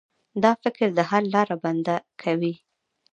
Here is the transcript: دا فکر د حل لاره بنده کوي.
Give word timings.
دا 0.43 0.51
فکر 0.63 0.87
د 0.97 0.99
حل 1.09 1.25
لاره 1.35 1.55
بنده 1.63 1.95
کوي. 2.21 2.53